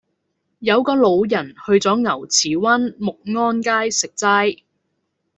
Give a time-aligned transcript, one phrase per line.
[0.57, 4.63] 有個老人去左牛池灣沐安街食齋